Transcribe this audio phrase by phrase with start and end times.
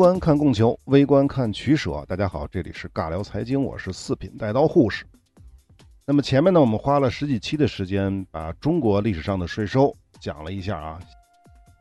[0.00, 2.02] 观看供求，微观看取舍。
[2.08, 5.04] 大家好，这里是尬聊财经，我是四品带刀护士。
[6.06, 10.98] 那么前面呢，我们花了十几期的时间，把中国历史上的税收讲了一下啊。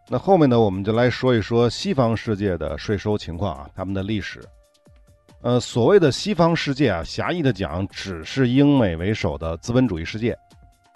[0.10, 4.44] 那后面呢，我们就来说一说西方世界的税收情况啊，他们的历史。
[5.42, 10.38] 呃，所谓的西方世界啊，狭义的讲，只是英美为首的资本主义世界。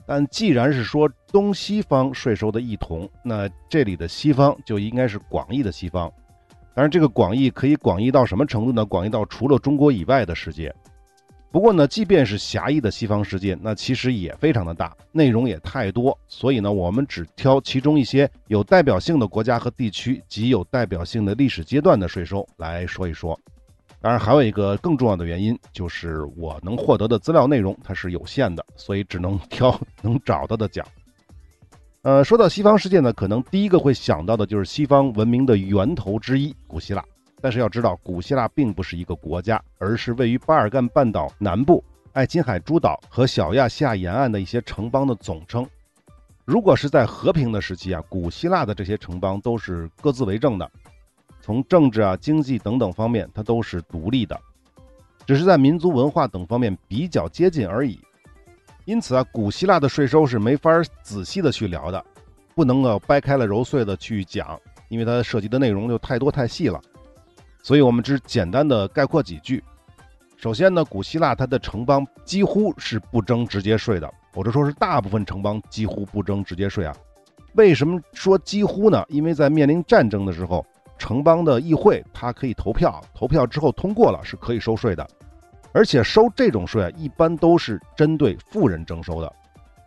[0.05, 6.11] 但既然是说东西方税收的异同，那这里的西方就应该是广义的西方。
[6.75, 8.83] 当然，这个广义可以广义到什么程度呢？
[8.85, 10.73] 广义到除了中国以外的世界。
[11.51, 16.17] 不过呢，即便是狭义的西方世界，那其实也非常的大，内容也太多。
[16.27, 23.39] 所以呢，我们只挑其中一些有代表性的国家和地区及有代表性的历史阶段的税收来说一说。
[24.01, 30.83] 当然，还有一个更重要的原因，就是我能获得的资料内容它是有限的，所以只能挑 能找到的讲。
[32.03, 37.01] 呃，说到西方世界呢，可能第一个会想到的就是西方文明的源头之一——古希腊。
[37.39, 41.81] 但是要知道，古希腊并不是一个国家，而是位于巴尔干半岛南部、
[42.11, 45.65] 爱琴海诸岛和小亚细亚沿岸的一些城邦的总称。
[46.43, 50.69] 如果是在和平的时期啊，古希腊的这些城邦都是各自为政的，
[51.39, 54.37] 从政治啊、经济等等方面，它都是独立的，
[55.25, 57.97] 只是在民族文化等方面比较接近而已。
[58.85, 60.69] 因此啊，古希腊的税收是没法
[61.01, 62.03] 仔细的去聊的，
[62.53, 66.81] 不能够掰开了揉碎的去讲，因为它涉及的内容就太多太细了。
[67.61, 69.63] 所以我们只简单的概括几句。
[70.35, 76.93] 首先呢，古希腊它的城邦几乎是不征直接税的，或者说是大部分城邦几乎不征直接税啊。
[77.53, 79.05] 为什么说几乎呢？
[79.07, 80.65] 因为在面临战争的时候，
[80.97, 85.07] 城邦的议会它可以投票，投票之后通过了是可以收税的。
[85.73, 89.33] 而且收这种税啊，一般都是针对富人征收的，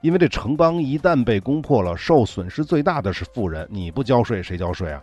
[0.00, 5.00] 因为这城邦一旦被攻破了，受损失最大的是富人，你不交税谁交税啊？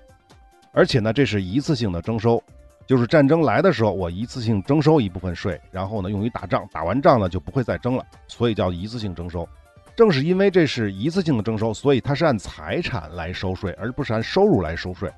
[0.74, 2.44] 而且呢，这是一次性的征收，
[2.86, 9.48] 就是战争来的时候，我一次性征收一部分税，然后呢用于打仗，打完仗呢就不会再征了，所以叫一次性征收。
[9.96, 15.10] 正是因为这是一次性的征收，所以它是按财产来收税，而不是按收入来收税，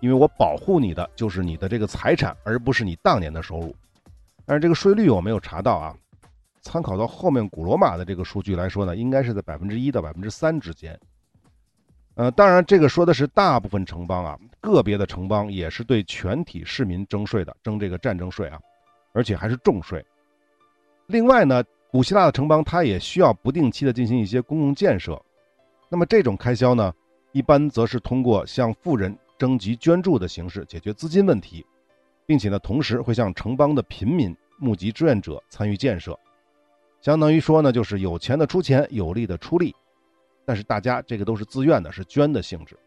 [0.00, 3.74] 因为我保护你的就是你的这个财产，而不是你当年的收入。
[4.44, 5.96] 但是这个税率我没有查到啊，
[6.60, 10.98] 参考到后面古罗马的这个数据来说呢，应该是在百分之一到百分之三之间。
[12.14, 18.60] 呃，当然这个说的是大部分城邦啊，个别的城邦也是对全体市民征税的，征这个战争税啊，
[19.12, 20.04] 而且还是重税。
[21.06, 25.20] 另外呢，古希腊的城邦它也需要不定期的进行一些公共建设，
[25.88, 26.92] 那么这种开销呢，
[27.32, 31.64] 一般则是通过向富人征集捐助的形式解决资金问题。
[32.26, 36.18] 并且呢，同时会向城邦的平民募集志愿者参与建设，
[37.00, 39.74] 相当于说呢，就是有钱的出钱，有力的出力，
[40.44, 42.78] 但是大家这个都是自愿的，是捐的性质。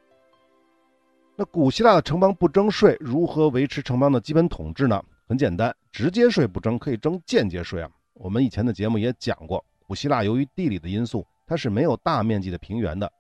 [1.36, 5.04] 那古希腊的城邦不征税，如何维持城邦的基本统治呢？
[5.28, 7.90] 很简单，直接税不征，可以征间接税啊。
[8.14, 13.12] 我们以前的节目也讲过，古希腊由于地理的因素，它是没有大面积的平原的，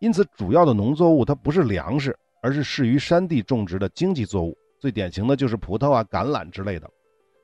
[0.00, 4.56] 因此主要的农作物它不是粮食，而是适于山地种植的经济作物。
[4.82, 6.90] 最典型的就是葡萄啊、橄榄之类的。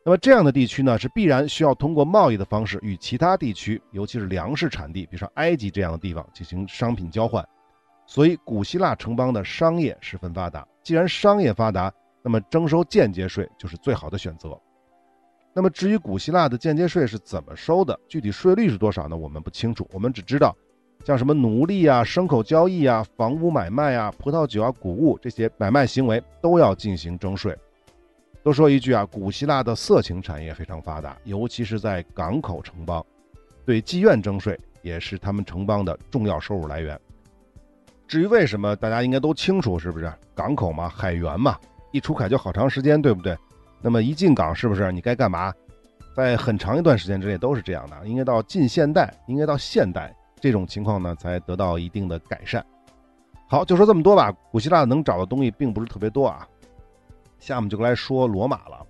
[0.05, 7.49] 那么这样的地区呢，是必然需要通过贸易的方式与其他地区，尤其是粮食产地，比如说埃及这样的地方进行商品交换。
[8.09, 10.67] 所以古希腊城邦的商业十分发达。
[10.83, 11.93] 既然商业发达，
[12.25, 14.61] 那么征收间接税就是最好的选择。
[15.55, 19.17] 那么至于古希腊的间接税是怎么收的，具体税率是多少呢？
[19.17, 19.89] 我们不清楚。
[19.93, 20.57] 我们只知道。
[21.05, 27.57] 像什么奴隶啊、牲口交易啊、房屋买卖啊、葡萄酒啊、谷物这些买卖行为都要进行征税。
[28.43, 33.05] 多说一句啊，古希腊的色情产业非常发达，尤其是在港口城邦，
[33.65, 36.99] 对妓院征税也是他们城邦的重要收入来源。
[38.07, 40.13] 至于为什么，大家应该都清楚，是不是？
[40.35, 41.59] 港口嘛，海员嘛，
[41.93, 43.37] 一出海就好长时间，对不对？
[43.81, 45.53] 那么一进港，是不是你该干嘛？
[46.17, 48.07] 在很长一段时间之内都是这样的。
[48.07, 50.15] 应该到近现代，应该到现代。
[50.41, 52.65] 这种情况呢，才得到一定的改善。
[53.47, 54.33] 好，就说这么多吧。
[54.51, 56.47] 古希腊能找的东西并不是特别多啊。
[57.39, 58.87] 下面就来说罗马了。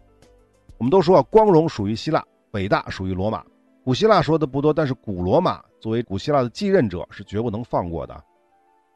[0.78, 3.44] 我们都说啊，光荣属于希腊，伟大属于罗马。
[3.84, 8.24] 古希腊说的不多，但是古罗马作为古希腊的继任者，是绝不能放过的。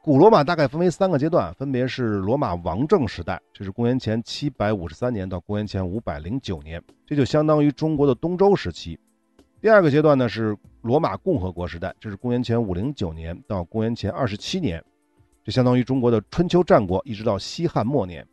[0.03, 8.99] 古罗马大概分为三个阶段，分别是罗马王政时代，这是公元前七百五十三年到公元前五百零九年，这就相当于中国的东周时期。
[9.63, 14.83] 第二个阶段呢是罗马共和国时代，这是公元前五零九年到公元前二十七年，
[15.45, 18.27] 这相当于中国的春秋战国，一直到西汉末年。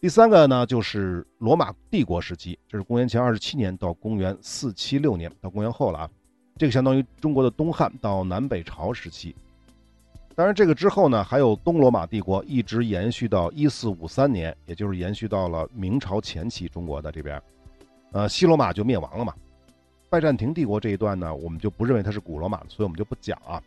[0.00, 6.10] 第三个呢就是罗马帝国时期，这是公元前二十七年到公元四七六年，到公元后了啊，
[6.56, 9.34] 这个相当于中国的东汉到南北朝时期。
[10.36, 17.42] 当然，这个之后呢，还有东罗马帝国一直延续到一四五三年，也就是延续到了明朝前期，中国的这边，
[18.12, 19.34] 呃，西罗马就灭亡了嘛。
[20.14, 23.60] 拜占庭帝国这一段呢，我们就不认为它是古罗马的，所以我们就不讲啊。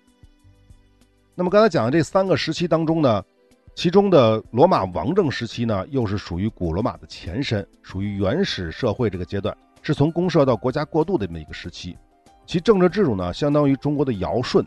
[1.35, 3.21] 那么刚才讲的这三个时期当中呢，
[3.75, 11.97] 其中的罗马王政时期呢，又是属于古罗马的前身，属于原始社会这个阶段，是从公社到国家过渡的这么一个时期。
[12.45, 14.65] 其政治制度呢，相当于中国的尧舜。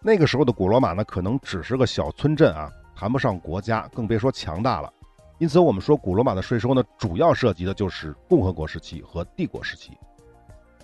[0.00, 4.92] 那个时候的古罗马呢，可能只是个小村镇啊，谈不上国家，更别说强大了。
[5.38, 9.90] 因此，我们说古罗马的税收呢，主要涉及的就是共和国时期和帝国时期。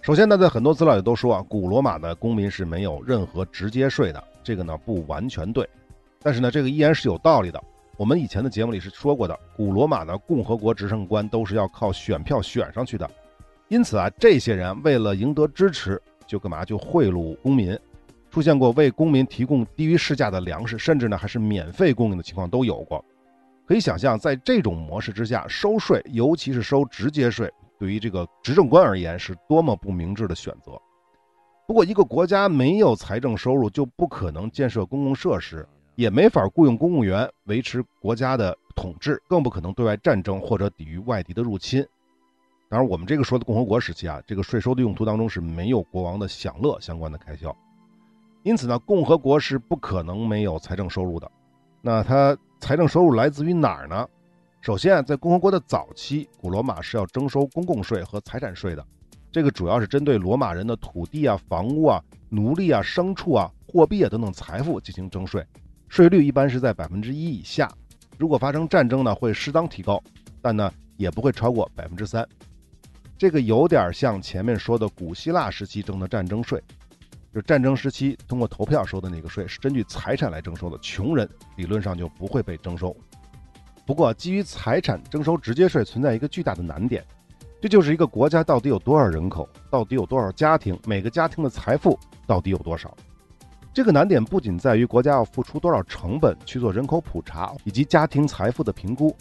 [0.02, 5.64] 首先呢，在很多资料里都说啊，古罗马的公民是没有任何直接税的，这个呢不完全对。
[6.20, 7.62] 但是呢，这个依然是有道理的。
[7.96, 13.08] 我们以前的节目里是说过的，古罗马的共和国执政官都是要靠选票选上去的。
[13.68, 16.02] 因此啊，这些人为了赢得支持。
[16.26, 16.64] 就干嘛？
[16.64, 17.78] 就贿赂公民，
[18.30, 23.04] 出现过为公民提供低于市价的粮食，甚至呢还是免费供应的情况都有过。
[23.66, 27.52] 可以想象，在这种模式之下，收税，尤其是收直接税，
[27.82, 30.80] 对于这个执政官而言是多么不明智的选择。
[31.66, 41.84] 不过，一个国家没有财政收入，就不可能建设公共设施，也没法雇佣公务员维持国家的统治，更不可能对外战争或者抵御外敌的入侵。
[42.68, 47.52] 当然，我们这个说的共和国时期啊，这个税收的用途当中是没有国王的享乐相关的开销，
[48.44, 51.28] 因此呢，共和国是不可能没有财政收入的。
[51.80, 54.06] 那它财政收入来自于哪儿呢？
[54.62, 58.86] 首先啊，在共和国的早期，古罗马是要征收公共税和财产税的，
[59.32, 65.44] 这个主要是针对罗马人的土地啊、房屋啊、奴隶啊、牲畜啊、货币啊等等财富进行征税，
[65.88, 67.68] 税率一般是在百分之一以下。
[68.16, 70.00] 如果发生战争呢，会适当提高，
[70.40, 72.24] 但呢也不会超过百分之三。
[73.18, 76.62] 这个有点像前面说的古希腊时期征的战争税，
[77.34, 82.96] 就战争时期通过投票收的那个税是根据财产来征收的，穷人理论上就不会被征收。
[83.84, 87.04] 不过，基于财产征收直接税存在一个巨大的难点，
[87.60, 92.96] 这就是一个国家到底有多少人口，到底有多少家庭，每个家庭的财富到底有多少。
[93.74, 99.14] 这个难点不仅在于国家要付出多少成本去做人口普查以及家庭财富的评估。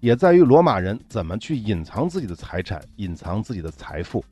[0.00, 4.24] 也在于罗马人怎么去隐藏自己的财产，隐藏自己的财富。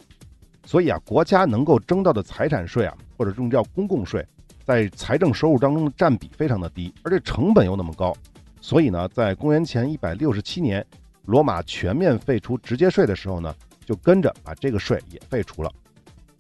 [0.65, 4.27] 所以啊，国家能够征到的财产税啊，或者这种叫公共税，
[4.65, 8.15] 在财政收入当中的占比非常的低，而且成本又那么高。
[8.61, 10.85] 所以呢，在公元前一百六十七年，
[11.27, 15.73] 罗马全面废除直接税的时候呢，就跟着把这个税也废除了。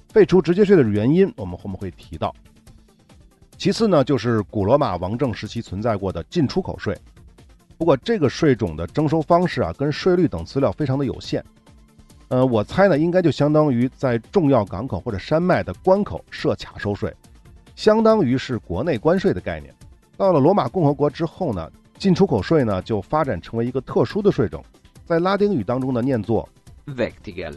[0.08, 2.34] 废除直接税的原因，我们后面会提到。
[3.56, 6.96] 其次呢，就是古罗马王政时期存在过的进出口税。
[7.76, 11.44] 不过这个税种的征收方式啊，跟税率等资料非常的有限。
[12.28, 17.14] 呃，我猜呢，应该就相当于在重要港口或者山脉的关口设卡收税，
[17.76, 19.74] 相当于是国内关税的概念。
[20.16, 24.64] 到了罗马共和国之后呢，进出口税呢就发展成为一个特殊的税种，
[25.04, 26.48] 在拉丁语当中呢念作
[26.86, 27.54] “vectigal”。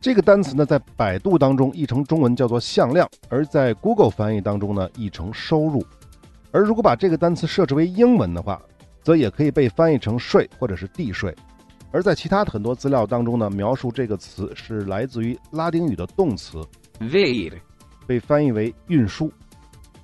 [0.00, 5.84] 这个单词呢在百度当中译成中文叫做向量，而在 Google 翻译当中呢译成收入。
[6.52, 8.60] 而如果把这个单词设置为英文的话，
[9.02, 11.34] 则也可以被翻译成税或者是地税，
[11.90, 16.60] 而在其他的很多资料当中呢，描述这个词是来自于拉丁语的动词
[16.98, 17.52] “vir”，
[18.06, 19.32] 被翻译为运输。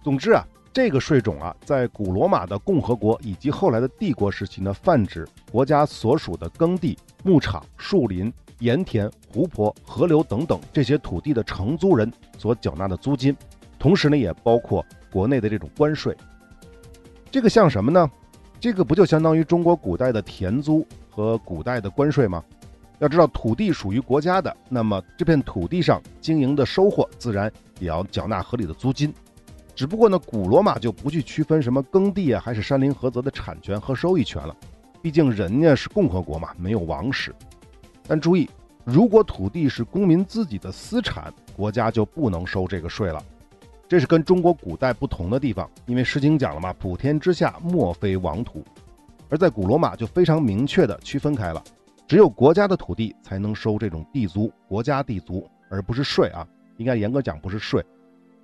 [0.02, 0.46] 总之啊，
[0.76, 13.35] 这个税种啊，在古罗马的共和国以及后来的帝国时期呢，泛指国家所属的耕地、牧场、树林、盐田、湖泊、河流等等这些土地的承租人所缴纳的租金，
[13.78, 16.14] 同时呢，也包括国内的这种关税。
[17.30, 18.06] 这个像什么呢？
[18.61, 22.45] 这个不就相当于中国古代的田租和古代的关税吗？
[22.99, 29.11] 要知道，土地属于国家的，那么这片土地上经营的收获自然也要缴纳合理的租金。
[29.76, 34.56] 只不过呢，古罗马就不去区分什么耕地啊，还是山林菏泽的产权和收益权了。
[35.02, 37.33] 毕竟人家是共和国嘛，没有王室。
[38.09, 38.49] 但注意，
[38.85, 43.23] 如果土地是公民自己的私产，国家就不能收这个税了。
[43.87, 48.64] 这是跟中国古代不同的地方，因为《诗经》讲了嘛，“普天之下，莫非王土”，
[49.28, 51.62] 而在古罗马就非常明确的区分开了，
[52.09, 57.85] 只有国家的土地才能收这种地租，国家地租，而不是税啊，应该严格讲不是税，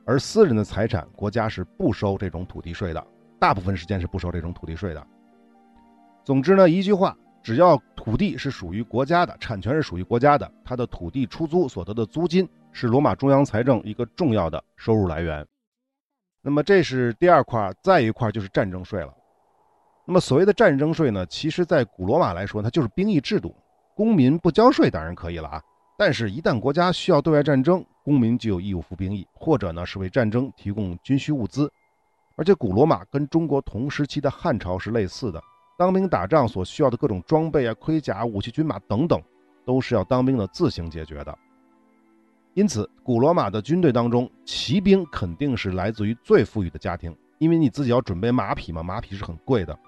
[0.05, 3.07] 而私人的财产，国家是不收这种土地税的，
[3.39, 5.07] 大部分时间是不收这种土地税的。
[6.25, 12.49] 总之呢，一句话，只要土地是属于国家的，产权是属于国家的，它的土地出租所得的租金。
[12.75, 15.47] 是罗马中央财政一个重要的收入来源。
[16.41, 19.13] 那么这是第二块，再一块就是战争税了。
[20.07, 23.55] 那么所谓的战争税呢，其实在古罗马来说，它就是兵役制度。
[23.95, 25.63] 公民不交税当然可以了啊，
[25.97, 31.71] 但是，一旦国家需要对外战争，公民就有义务服兵役，或者呢是为战争提供军需物资。
[32.35, 35.41] 而且古罗马跟中国同时期的汉朝是类似的，
[35.79, 39.23] 当兵打仗所需要的各种装备啊、盔甲、武器、军马等等，
[39.65, 41.39] 都是要当兵的自行解决的。
[42.55, 49.79] 因此，古罗马的军队当中，骑兵肯定是来自于最富裕的家庭，因为你自己要准备马匹嘛，马匹是很贵的。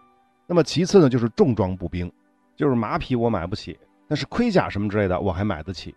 [0.46, 2.12] 那么其次呢，就是重装步兵，
[2.54, 5.94] 就是马匹我买不起，但是盔甲什么之类的我还买得起。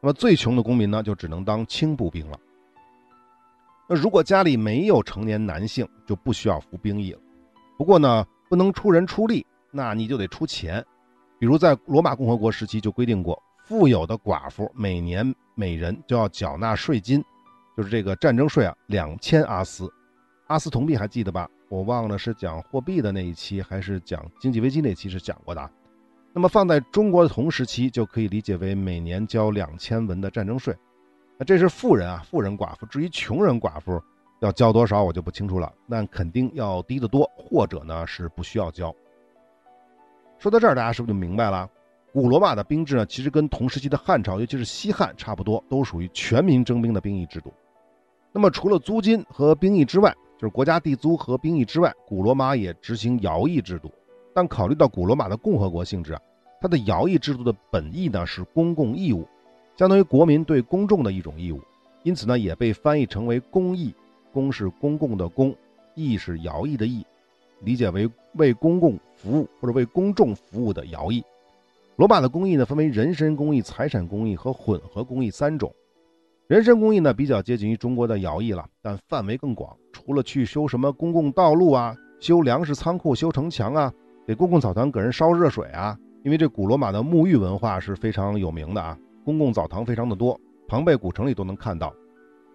[0.00, 2.38] 那么最穷的公民呢，就只能当轻步兵了。
[3.88, 7.20] 那如果家里没有成年男性，就不需要服兵役了。
[7.78, 10.84] 不过呢，不能出人出力，那你就得出钱。
[11.38, 13.40] 比如在罗马共和国时期就规定过。
[13.64, 17.24] 富有的寡妇每年每人就要缴纳税金，
[17.76, 19.92] 就是这个战争税啊，两千阿斯，
[20.46, 21.48] 阿斯铜币还记得吧？
[21.68, 25.70] 我忘了是讲货币的那一期还是讲经济危机那期是讲过的。
[26.36, 30.76] 那么放在中国的同时期，就可以理解为每年交两千文的战争税。
[31.38, 32.84] 那这是富人啊，富人寡妇。
[32.84, 33.98] 至于穷人寡妇
[34.40, 35.72] 要交多少，我就不清楚了。
[35.86, 38.94] 那肯定要低得多，或者呢是不需要交。
[40.38, 41.66] 说到这儿，大家是不是就明白了？
[42.12, 47.50] 古罗马的兵制呢，其实跟同时期的汉朝，尤其是西汉差不多，都属于全民征兵的兵役制度。
[48.30, 53.90] 那么除了租金和兵役之外，就是国家地租和兵役之外，古罗马也执行徭役制度。
[54.36, 56.20] 但考虑到古罗马的共和国性质啊，
[56.60, 59.26] 它的徭役制度的本意呢是公共义务，
[59.78, 61.62] 相当于国民对公众的一种义务，
[62.02, 63.94] 因此呢也被翻译成为公义。
[64.34, 65.56] 公是公共的公，
[65.94, 67.02] 义是徭役的役，
[67.62, 71.24] 理解为为公共服务或者为公众服务的徭役。
[71.96, 75.74] 罗马的公役呢，分为人身公役、财产公役和混合公役三种。
[76.46, 79.74] 人身公役呢，比较接近于中国的徭役了，但范围更广。
[79.94, 83.90] 除了去修什么公共道路啊、修粮食仓库、修城墙啊、
[84.26, 91.94] 给公共澡堂给人烧热水啊，因为这古罗马的沐浴文化是非常有名的啊，公共澡堂非常的多，庞贝古城里都能看到。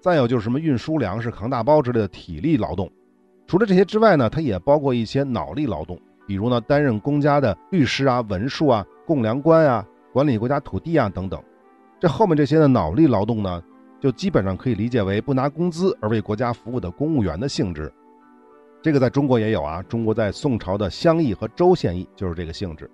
[0.02, 2.92] 再有就是什么运输粮食、扛大包之类的体力劳动。
[3.48, 5.98] 除了这些之外呢，它也包括一些脑力劳动，
[6.28, 8.86] 比如呢，担任公家的律师啊、文书啊。
[9.06, 11.42] 供粮官啊，管理国家土地啊等等，
[12.00, 13.62] 这后面这些的脑力劳动呢，
[14.00, 17.92] 就基本上可以理解为不拿工资而为国家服务的公务员的性质。
[18.82, 22.90] 这个在中国也有啊，中国在宋朝的乡邑和州县役就是这个性质。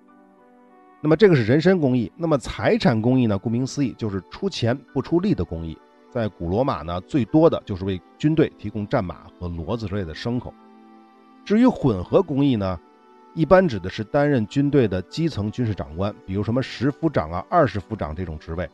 [1.00, 3.38] 那么这个是人身公益，那么财产公益呢？
[3.38, 5.78] 顾名思义就是出钱不出力的公益。
[6.10, 10.52] 在古罗马呢，最多的就是为军队提供战马和骡子之类的牲口。
[11.44, 12.78] 至于混合公益呢？
[13.34, 18.68] 一般指的是担任军队的基层军事长官，比如什么十夫长啊、二十夫长这种职位。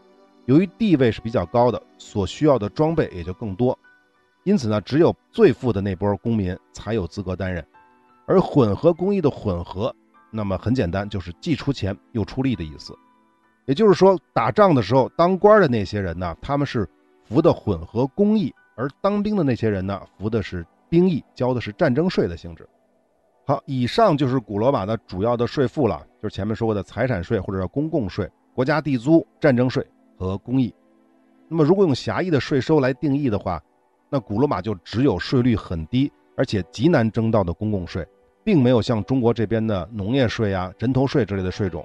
[0.47, 3.78] 由于地位是比较高的，所需要的装备也就更多，
[4.44, 7.66] 因此呢，只有最富的那波公民才有资格担任。
[8.26, 9.94] 而混合公益的混合，
[10.30, 12.96] 那么很简单，就是既出钱又出力的意思。
[13.66, 16.88] 也就是说，打仗的时候当官的那些人呢，他们是
[17.24, 22.68] 服的混合公益；而当兵的那些人呢，服的是兵役，交的是战争税的性质。
[23.46, 29.86] 好，以上就是古罗马的主要的税赋了，就是前面说过的财产税或者叫公共税、国家地租、战争税
[30.18, 30.74] 和公益。
[31.48, 33.62] 那么，如果用狭义的税收来定义的话，
[34.14, 38.06] 那古罗马就只有税率很低而且极难征到的公共税，
[38.44, 41.85] 并没有像中国这边的农业税啊、人头税之类的税种。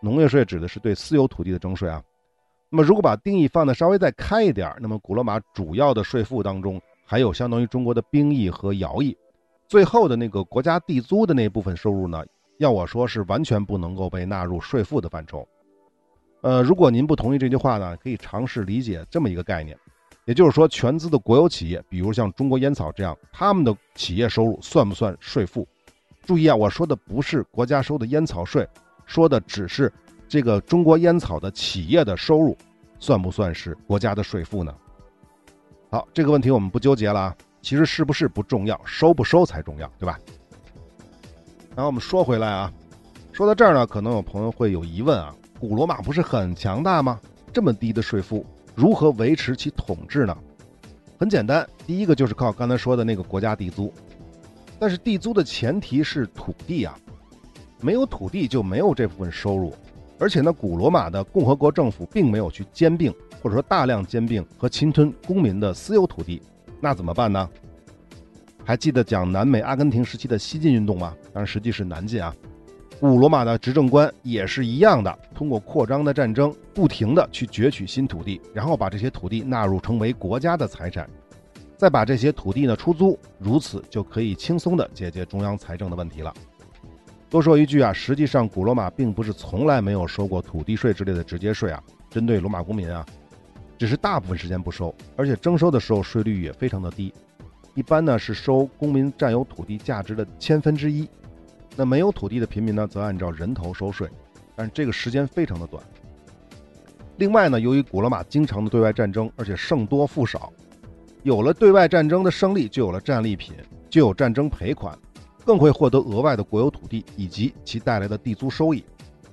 [0.00, 2.00] 农业税指的是对私有土地的征税啊。
[2.70, 9.18] 那么，如果把定义放的稍微再开一点，那么古罗马主要的税赋当中还有相当于中国的兵役和徭役。
[9.66, 12.24] 最后的那个国家地租的那部分收入呢，
[12.58, 15.44] 要我说是完全不能够被纳入税赋的范畴。
[16.42, 19.76] 呃，如果您不同意这句话呢，可以尝试理解这么一个概念，
[20.28, 25.66] 也就是说，全资的国有企业，比如像中国烟草这样，他们的企业收入算不算税负？
[26.26, 28.68] 注意啊，我说的不是国家收的烟草税，
[29.06, 29.90] 说的只是
[30.28, 32.54] 这个中国烟草的企业的收入，
[33.00, 34.74] 算不算是国家的税负呢？
[35.90, 37.36] 好，这个问题我们不纠结了啊。
[37.62, 40.20] 其实是不是不重要，收不收才重要，对吧？
[41.70, 42.70] 然后我们说回来啊，
[43.32, 47.18] 说到这儿呢，可能有朋友会有疑问啊：古罗马不是很强大吗？
[47.50, 48.44] 这么低的税负，
[48.78, 50.38] 如何维持其统治呢？
[51.18, 53.92] 很简单，第一个就是靠刚才说的那个国家地租，
[54.78, 56.96] 但是地租的前提是土地啊，
[57.80, 59.74] 没有土地就没有这部分收入，
[60.20, 66.40] 而且呢，古罗马的共和国政府并没有去兼并或者说大量兼并和侵吞公民的私有土地。
[66.80, 67.50] 那怎么办呢？
[68.64, 71.16] 还记得讲南美阿根廷时期的西进运动吗？
[71.32, 72.32] 当然，实际是南进啊。
[73.00, 81.08] 古罗马的执政官也是一样的，通过扩张的战争，不停的去攫取新土地，然后把这些土地纳入成为国家的财产，
[81.76, 86.34] 再把这些土地呢出租，如此就可以轻松的解决中央财政的问题了。
[87.30, 93.06] 多说一句啊，实际上古罗马并不是从来没有收过土地税之类的直接税啊，针对罗马公民啊。
[93.78, 97.14] 只是大部分时间不收，而且征收的时候税率也非常的低。
[97.74, 101.08] 一般呢是收公民占有土地价值的千分之一。
[101.78, 104.08] 那没有土地的平民呢，则按照人头收税，
[104.56, 105.80] 但是这个时间非常的短。
[107.18, 110.52] 另外呢，由于古罗马经常的对外战争，而且胜多负少，
[111.22, 113.54] 有了对外战争的胜利，就有了战利品，
[113.88, 114.98] 就有战争赔款，
[115.44, 118.84] 更会获得额外的国有土地以及其带来的地租收益。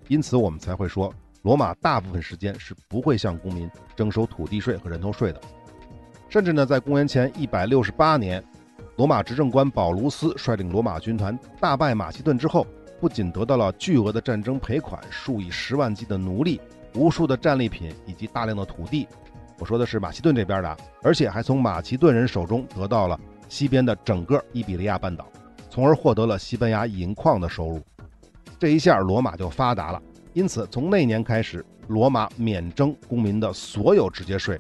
[0.08, 1.12] 因此，我们才会说，
[1.42, 5.42] 罗马大部分时间是不会向公民征收土地税和人头税的。
[6.30, 8.44] 甚至呢，在公元前一百六十八年，
[8.98, 12.66] 罗马执政官保卢斯率领罗马军团大败马其顿之后，
[13.00, 16.62] 不仅得到了巨额的战争赔款、数以十万计的奴隶。
[16.94, 19.06] 无数的战利品以及大量的土地，
[19.60, 25.28] 我说的是马其顿这边的，而且还从马其顿人手中得到了西边的整个伊比利亚半岛，
[25.70, 27.82] 从而获得了西班牙银矿的收入。
[28.58, 30.02] 这一下罗马就发达了。
[30.32, 34.58] 因此，从那年开始，罗马免征公民的所有直接税，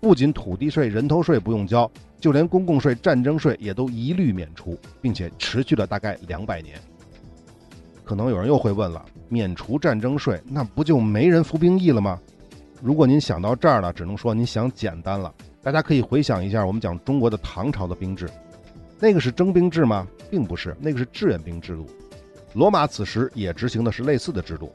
[0.00, 6.78] 不仅土地税、人头税不用交，就连公共税、战争税也都一律免除，并且持续了大概两百年。
[8.04, 9.04] 可能有人又会问了。
[9.28, 12.20] 免除战争税，那不就没人服兵役了吗？
[12.82, 15.32] 如果您想到这儿了，只能说您想简单了。
[15.62, 18.28] 大家可以回想一下，我们讲中国的唐朝的兵制，
[18.98, 20.06] 那个是征兵制吗？
[20.28, 21.86] 并不是，那个是志愿兵制度。
[22.54, 24.72] 罗马此时也执行的是类似的制度，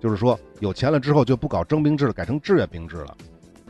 [0.00, 3.16] 就是说有钱了之后就不搞征兵制了，改成志愿兵制了。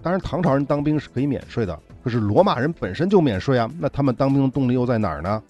[0.03, 5.43] 当然，唐朝人当兵是可以免税的，可是罗马人本身就免税啊，那他们当兵的动力又在哪儿呢？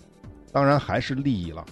[0.50, 1.62] 当然还是利益了。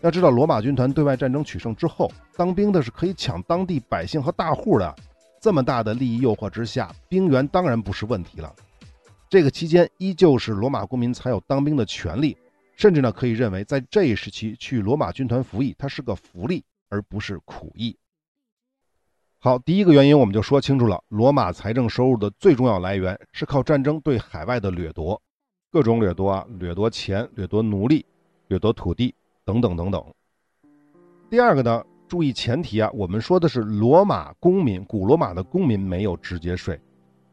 [0.00, 4.96] 要知道，罗马军团对外战争取胜之后，当兵的是可以抢当地百姓和大户的。
[5.40, 8.52] 这么大的利益诱惑之下，兵员当然不是问题了。
[9.28, 12.36] 这个期间，依旧是罗马公民才有当兵的权利，
[12.74, 17.96] 甚至呢，可以认为在这一时期去罗马军团服役，它是个福利，而不是苦役。
[19.42, 25.20] 好，第一个原因我们就说清楚了：罗马财政收入的最重要来源是靠战争对海外的掠夺，
[25.72, 28.04] 各种掠夺啊，掠夺钱、掠夺奴隶、
[28.48, 29.14] 掠夺土地。
[29.42, 30.04] 等等等等。
[31.28, 36.78] 第二个呢，注意前提啊，我们说的是罗马公民，古罗马的公民没有直接税，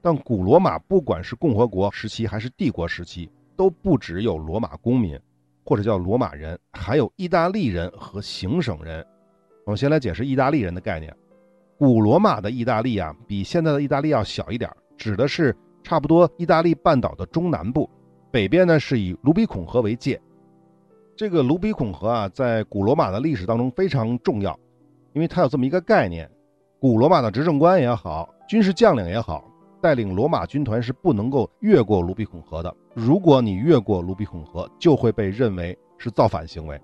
[0.02, 5.20] 但古罗马不管是共和国时期还是帝国时期，都不只有罗马公民，
[5.64, 9.06] 或者叫罗马人，还有意大利人和行省人。
[9.66, 11.16] 我们先来解释意大利人的概念。
[11.78, 17.88] 古罗马的意大利啊，比现在的意大利要小一点，指的是差不多意大利半岛的中南部，
[18.32, 20.20] 北边呢是以卢比孔河为界。
[21.16, 24.58] 这个卢比孔河啊，在古罗马的历史当中非常重要，
[25.14, 26.28] 因为它有这么一个概念：
[26.80, 29.44] 古罗马的执政官也好，军事将领也好，
[29.80, 32.76] 带领罗马军团是不能够越过卢比孔河的。
[32.96, 36.80] 如果你越过卢比孔河，就会被认为是造反行为。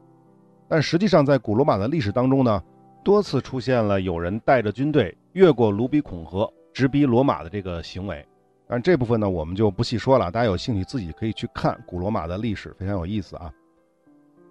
[0.68, 2.62] 但实际上，在古罗马的历史当中呢，
[3.04, 8.26] 多次出现了有人带着军队越过卢比孔河，直逼罗马的这个行为。
[8.66, 13.52] 但这部分呢，我们就不细说了，大家有兴趣自己可以去看古罗马的历史，非常有意思啊。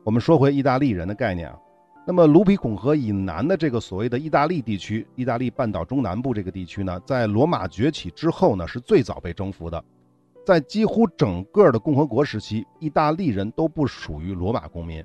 [0.05, 1.59] 我们说回意大利人的概念啊，
[2.07, 9.83] 那么卢比孔河以南的这个所谓的意大利地区，意大利半岛中南部这个地区呢，在罗马崛起之后呢，是最早被征服的。
[10.45, 15.03] 在几乎整个的共和国时期，意大利人都不属于罗马公民，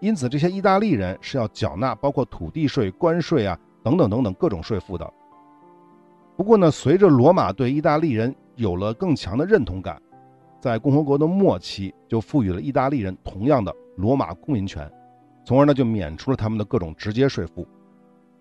[0.00, 5.12] 因此这些意大利人是要缴纳包括土地税、关税啊等等等等各种税负的。
[6.36, 10.00] 不过呢，随着罗马对意大利人有了更强的认同感，
[10.60, 13.74] 在共和国的末期就赋予了意大利人同样的。
[13.96, 14.88] 罗马公民权，
[15.44, 17.66] 从而呢就免除了他们的各种直接税负。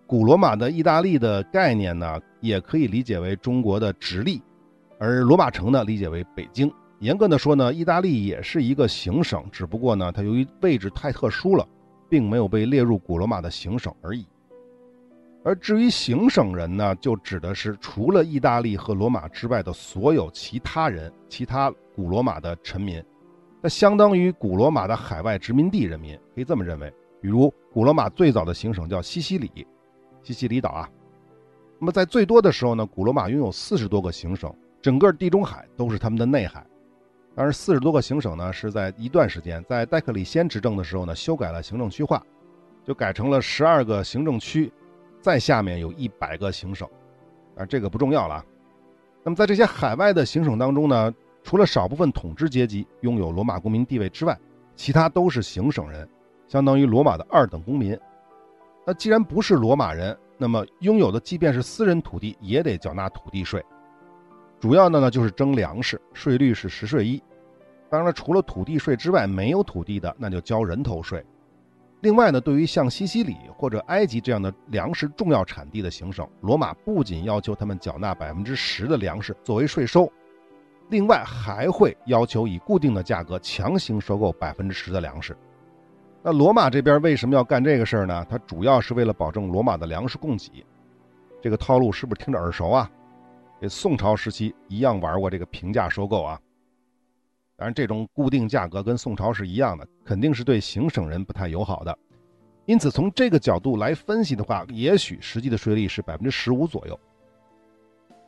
[0.06, 4.40] 古罗马的意大利的概念呢，也可以理解为中国的直隶，
[5.00, 6.72] 而罗马城呢理解为北京。
[7.00, 11.68] 严格的说呢，意大利也是一个行省，只不过呢它由于位置太特殊了，
[12.10, 14.26] 并没有被列入古罗马的行省而已。
[15.44, 23.02] 而至于行省人呢，就指的是除了意大利和罗马之外的所有其他人，其他古罗马的臣民。
[23.62, 26.92] 那相当于古罗马的海外殖民地人民，可以这么认为。
[27.22, 29.66] 比如，古罗马最早的行省叫西西里，
[30.22, 30.90] 西西里岛啊。
[31.80, 36.66] 那么在最多的时候呢，古罗马拥有四十多个行省，整个地中海都是他们的内海。
[37.38, 42.20] 但是四十多个行省呢，是在一段时间，在戴克里先执政的时候呢，修改了行政区划，
[42.84, 44.74] 就改成了十二个行政区，
[45.22, 46.90] 在下面有一百个行省。
[47.56, 48.44] 啊，这个不重要了。
[49.24, 51.14] 那么在这些海外的行省当中呢？
[51.44, 54.38] 除了少部分统治阶级拥有罗马公民地位之外，
[54.76, 56.10] 其他都是行省人，
[56.48, 57.98] 相当于罗马的二等公民。
[58.86, 63.64] 那既然不是罗马人，那么拥有的即便是私人土地也得缴纳土地税。
[64.60, 67.22] 主要的呢就是征粮食，税率是十税一。
[67.90, 71.24] 当然了，除了土地税之外，没有土地的那就交人头税。
[72.02, 80.12] 另外呢，对于像西西里或者埃及这样的粮食重要产地的行省，罗马不仅要求他们缴纳百分之十的粮食作为税收。
[80.90, 85.36] 另外还会要求以固定的价格强行收购百分之十的粮食。
[86.22, 88.26] 那罗马这边为什么要干这个事儿呢？
[88.30, 90.66] 它主要是为了保证罗马的粮食供给。
[91.42, 92.92] 这个套路是不是听着耳熟啊？
[93.60, 96.40] 这宋朝时期一样玩过这个平价收购啊。
[97.56, 101.98] 当然，这种固定价格跟宋朝是一样的，肯定是对行省人不太友好的。
[102.66, 107.00] 因此，从这个角度来分析的话，也许实际的税率是百分之十五左右。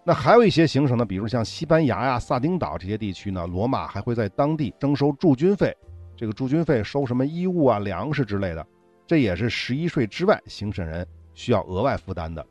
[0.03, 5.75] 那还有一些行省呢，比如像西班牙呀、萨丁岛这些地区呢，罗马还会在当地征收驻军费。
[6.15, 8.65] 这个驻军费收什么衣物啊、粮食之类的，
[9.05, 12.43] 这也是十一税之外行省人需要额外负担的。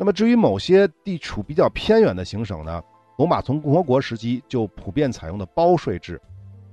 [0.00, 2.82] 那么至于某些地处比较偏远的行省呢，
[3.18, 6.18] 罗马从共和国时期就普遍采用的包税制，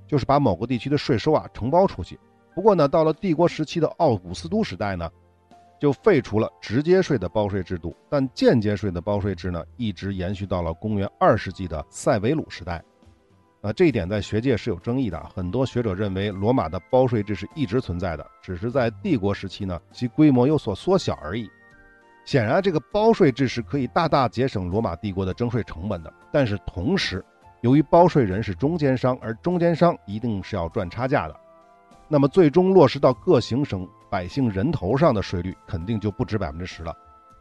[0.06, 2.18] 就是把某个地区的税收啊承包出去。
[2.54, 5.06] 不过呢，到了帝国时期的奥古斯都时代呢。
[5.78, 12.82] 就废除了直接税的包税制度，但间接税的包税制呢，一直延续到了公元二世纪的塞维鲁时代。
[13.60, 21.48] 啊，这一点在学界是有争议的，很多学者认为罗马的包税制是一直存在的，只是在帝国时期呢，其规模有所缩小而已。
[22.28, 27.24] 显然，这个包税制是可以大大节省罗马帝国的征税成本的，但是同时，
[27.62, 31.34] 由于包税人是中间商，而中间商一定是要赚差价的，
[32.06, 33.88] 那么最终落实到各行省。
[34.10, 36.94] 百姓人头上的税率肯定就不止百分之十了。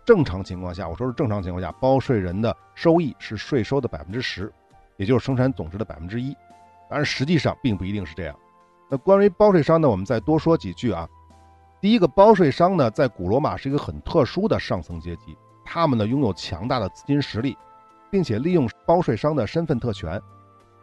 [0.06, 4.50] 正常情况下，我说是正常情况下，包税人的收益是税收的百分之十，
[4.96, 6.34] 也就是生产总值的百分之一。
[6.90, 8.34] 当然，实际上并不一定是这样。
[8.90, 11.06] 那关于包税商呢，我们再多说几句啊。
[11.80, 17.56] 第一个，包税商呢，在古罗马是一个很特殊的上层阶级，他们呢拥有强大的资金实力，
[18.10, 20.20] 并且利用包税商的身份特权，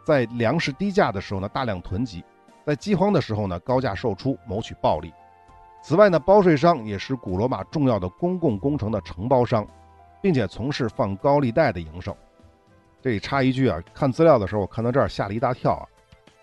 [0.05, 2.23] 在粮食低价的时候呢大量囤积，
[2.65, 5.13] 在饥荒的时候呢高价售出，谋取暴利。
[5.83, 9.67] 此外呢，包税商也是古罗马重要的公共工程的承包商，
[10.21, 12.15] 并且从事放高利贷的营生。
[13.01, 15.85] 这里插一句啊，看资料的时候我看到这儿吓了一大跳啊！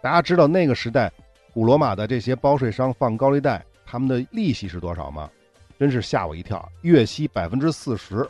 [0.00, 1.10] 大家知道那个时代
[1.54, 5.28] 古罗马的这些包税商放高利贷，他们的利息是多少吗？
[5.78, 8.26] 真是吓我一跳，月息百分之四十，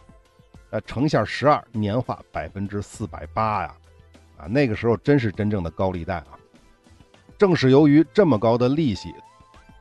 [0.71, 3.77] 呃，乘下十二，年化百分之四百八呀！
[4.39, 6.35] 啊，那个时候真是真正的高利贷啊！
[7.39, 9.15] 正是由于这么高的利息。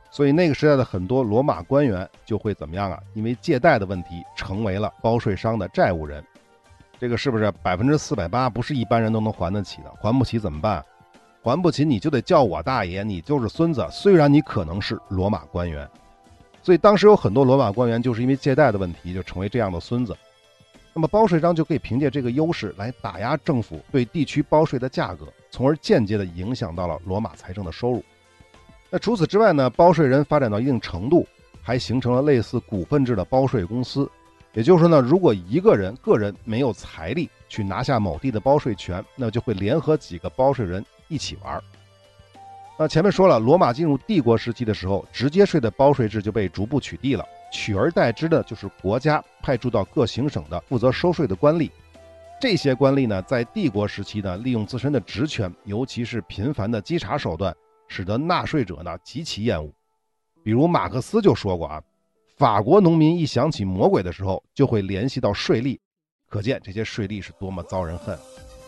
[0.08, 3.02] 所以那个时代的很多罗马官员就会怎么样啊？
[3.14, 6.24] 因为借贷的问题，成为了包税商的债务人。
[6.96, 8.48] 这个是不是百分之四百八？
[8.48, 9.92] 不是一般人都能还得起的。
[10.00, 10.84] 还不起怎么办？
[11.42, 13.84] 还不起你就得叫我大爷，你就是孙子。
[13.90, 15.88] 虽然你可能是罗马官员，
[16.62, 20.16] 所以当时有很多罗马官员就是因为借贷的问题，就成为这样的孙子。
[20.94, 28.04] 那么包税商就可以凭借这个优势来打压政府对地区包税的价格，从而间接的影响到了罗马财政的收入。
[28.88, 29.68] 那除此之外呢？
[29.70, 31.26] 包税人发展到一定程度，
[31.62, 34.08] 还形成了类似股份制的包税公司。
[34.52, 41.62] 也就是说呢，如果一个人个人没有财力去拿下某地的包税权，那就会联合几个包税人一起玩。
[42.78, 51.70] 那前面说了，罗马进入帝国时期的时候，直接税的包税制就被逐步取缔了，取而代之的就是国家派驻到各行省的负责收税的官吏。
[52.40, 57.54] 这些官吏呢，在帝国时期呢，利用自身的职权，尤其是频繁的稽查手段。
[57.88, 59.70] 使得纳税者呢极其厌恶，
[60.42, 61.82] 比如马克思就说过啊，
[62.38, 65.78] 法国农民一想起魔鬼的时候，就会联系到税吏，
[66.26, 68.18] 可见这些税吏是多么遭人恨。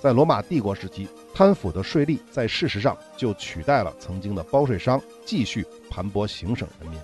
[0.05, 7.01] 在罗马帝国时期，贪腐的税吏在事实上就取代了曾经的包税商，继续盘剥行省人民。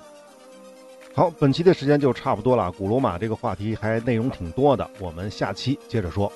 [1.15, 6.31] 好，本期的时间就差不多了，古罗马这个话题还内容挺多的，我们下期接着说。